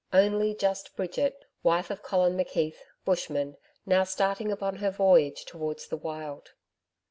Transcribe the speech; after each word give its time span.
Only 0.11 0.55
just 0.55 0.95
Bridget, 0.95 1.45
wife 1.61 1.91
of 1.91 2.01
Colin 2.01 2.35
McKeith, 2.35 2.77
Bushman, 3.05 3.57
now 3.85 4.03
starting 4.03 4.51
upon 4.51 4.77
her 4.77 4.89
voyage 4.89 5.45
towards 5.45 5.89
the 5.89 5.95
Wild. 5.97 6.53